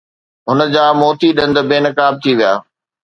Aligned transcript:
هن 0.47 0.59
جا 0.73 0.85
موتي 0.99 1.29
ڏند 1.37 1.57
بي 1.69 1.77
نقاب 1.85 2.13
ٿي 2.21 2.31
ويا. 2.37 2.51